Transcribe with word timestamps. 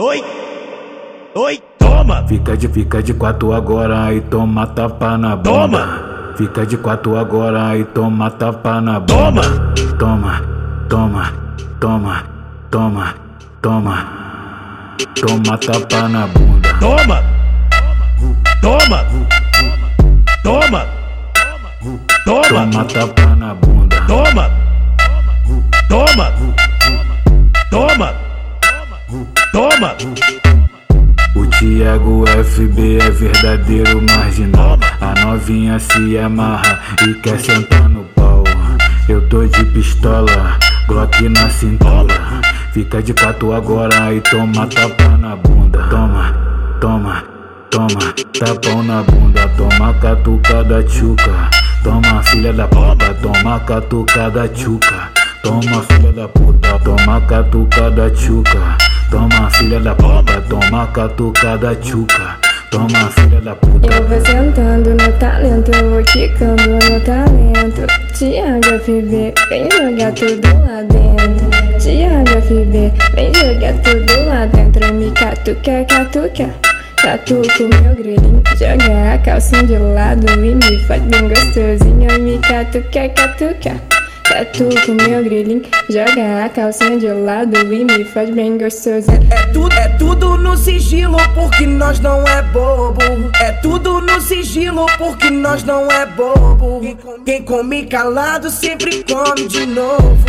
Oi, 0.00 0.24
oi, 1.34 1.60
toma. 1.78 2.24
Fica 2.26 2.56
de, 2.56 2.68
fica 2.68 3.02
de 3.02 3.12
quatro 3.12 3.52
agora 3.52 4.14
e 4.14 4.20
toma 4.22 4.66
tapa 4.66 5.18
na 5.18 5.36
bunda. 5.36 5.50
Toma. 5.50 6.34
Fica 6.36 6.64
de 6.64 6.76
quatro 6.78 7.16
agora 7.18 7.76
e 7.76 7.84
toma 7.84 8.30
tapa 8.30 8.80
na 8.80 8.98
Toma. 9.00 9.42
bunda. 9.42 9.96
Toma, 9.98 10.42
toma, 10.88 11.32
toma, 11.80 12.24
toma, 12.70 13.14
toma. 13.60 14.08
Toma 15.20 15.58
tapa 15.58 16.08
na 16.08 16.26
bunda. 16.28 16.68
Toma, 16.80 17.22
toma, 18.62 19.04
toma, 20.42 20.86
toma, 22.24 22.46
Toma 22.48 22.84
tapa 22.86 23.36
na 23.36 23.54
bunda. 23.54 23.96
toma, 24.06 24.50
toma, 25.88 26.32
toma, 27.70 28.14
toma. 29.10 29.39
O 29.80 31.46
Thiago 31.46 32.24
FB 32.26 32.98
é 32.98 33.10
verdadeiro 33.10 34.02
marginal. 34.02 34.78
A 35.00 35.24
novinha 35.24 35.78
se 35.78 36.18
amarra 36.18 36.78
e 37.02 37.14
quer 37.14 37.40
sentar 37.40 37.88
no 37.88 38.04
pau. 38.14 38.44
Eu 39.08 39.26
tô 39.30 39.46
de 39.46 39.64
pistola, 39.64 40.58
Glock 40.86 41.26
na 41.30 41.48
cintura. 41.48 42.42
Fica 42.74 43.02
de 43.02 43.14
quatro 43.14 43.54
agora 43.54 44.12
e 44.12 44.20
toma 44.20 44.66
tapa 44.66 45.16
na 45.16 45.34
bunda. 45.36 45.78
Toma, 45.88 46.34
toma, 46.78 47.24
toma, 47.70 48.14
tapão 48.38 48.82
na 48.82 49.02
bunda. 49.02 49.48
Toma 49.56 49.94
catuca 49.94 50.62
da 50.62 50.82
tchuca. 50.82 51.48
Toma 51.82 52.22
filha 52.24 52.52
da 52.52 52.68
puta, 52.68 53.14
toma 53.14 53.58
catuca 53.60 54.30
da 54.30 54.46
tchuca. 54.46 55.10
Toma 55.42 55.82
filha 55.84 56.12
da 56.12 56.28
puta, 56.28 56.78
toma 56.80 57.18
catuca 57.22 57.90
da 57.90 58.10
tchuca. 58.10 58.89
Toma 59.10 59.50
filha 59.50 59.80
da 59.80 59.92
puta, 59.92 60.40
toma 60.48 60.86
catuca 60.86 61.58
da 61.58 61.74
tchuca. 61.74 62.38
Toma 62.70 63.10
filha 63.10 63.40
da 63.40 63.56
puta. 63.56 63.92
Eu 63.92 64.06
vou 64.06 64.20
sentando 64.24 64.90
no 64.90 65.12
talento, 65.18 65.72
eu 65.72 65.90
vou 65.90 66.02
quicando 66.04 66.70
no 66.70 67.00
talento. 67.00 67.86
Tiago 68.16 68.78
FB, 68.84 69.34
vem 69.48 69.68
jogar 69.72 70.12
tudo 70.12 70.46
lá 70.64 70.82
dentro. 70.82 71.50
Tiago 71.80 72.40
FB, 72.40 72.92
vem 73.12 73.34
jogar 73.34 73.74
tudo 73.82 74.26
lá 74.28 74.46
dentro. 74.46 74.94
Me 74.94 75.10
catuca, 75.10 75.84
catuca. 75.88 76.54
Catuca 77.02 77.82
meu 77.82 77.94
grilinho, 77.96 78.42
joga 78.56 79.14
a 79.14 79.18
calcinha 79.18 79.64
de 79.64 79.76
lado 79.76 80.30
e 80.30 80.54
me 80.54 80.78
faz 80.86 81.02
bem 81.02 81.28
gostosinho. 81.28 82.20
Me 82.20 82.38
catuca, 82.38 83.08
catuca. 83.08 83.99
Catuca 84.30 84.92
o 84.92 84.94
meu 84.94 85.24
grilinho, 85.24 85.62
joga 85.90 86.44
a 86.44 86.48
calcinha 86.48 86.96
de 86.98 87.08
lado 87.08 87.56
e 87.56 87.84
me 87.84 88.04
faz 88.04 88.30
bem 88.30 88.56
gostosinho. 88.56 89.26
É 89.28 89.46
tudo, 89.46 89.72
é 89.72 89.88
tudo 89.98 90.38
no 90.38 90.56
sigilo 90.56 91.16
porque 91.34 91.66
nós 91.66 91.98
não 91.98 92.22
é 92.22 92.40
bobo. 92.44 93.02
É 93.40 93.50
tudo 93.60 94.00
no 94.00 94.20
sigilo 94.20 94.86
porque 94.98 95.30
nós 95.30 95.64
não 95.64 95.90
é 95.90 96.06
bobo. 96.06 96.80
Quem 97.24 97.42
come 97.42 97.86
calado 97.86 98.48
sempre 98.50 99.02
come 99.02 99.48
de 99.48 99.66
novo. 99.66 100.24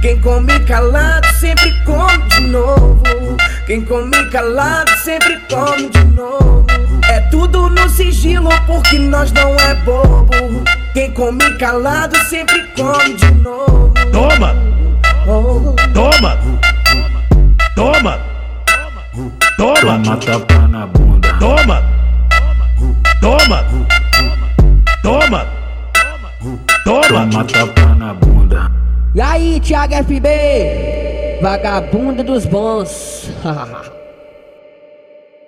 Quem 0.00 0.18
come 0.22 0.58
calado 0.60 1.28
sempre 1.38 1.70
come 1.84 2.28
de 2.30 2.40
novo. 2.40 3.02
Quem 3.66 3.84
come 3.84 4.30
calado 4.30 4.90
sempre 5.02 5.38
come 5.50 5.90
de 5.90 6.04
novo. 6.04 6.64
É 7.10 7.20
tudo 7.30 7.68
no 7.68 7.90
sigilo 7.90 8.48
porque 8.66 8.98
nós 8.98 9.30
não 9.32 9.54
é 9.54 9.74
bobo. 9.84 10.63
Quem 10.94 11.10
come 11.12 11.58
calado 11.58 12.16
sempre 12.30 12.64
come 12.76 13.14
de 13.14 13.30
novo. 13.42 13.92
Toma, 14.12 14.54
Oh. 15.26 15.74
toma, 15.92 16.38
toma, 17.74 18.20
toma, 19.56 19.80
Toma 19.80 20.16
tapa 20.18 20.68
na 20.68 20.86
bunda. 20.86 21.32
toma, 21.40 21.82
toma, 23.20 23.64
toma, 23.64 23.64
toma. 25.02 25.46
Toma 26.84 27.44
tapa 27.44 27.94
na 27.96 28.14
bunda. 28.14 28.70
E 29.14 29.20
aí, 29.20 29.60
Thiago 29.60 29.94
FB? 29.94 31.38
Vagabunda 31.42 32.22
dos 32.22 32.46
bons. 32.46 33.30